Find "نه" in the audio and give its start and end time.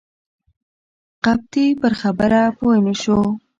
2.85-2.93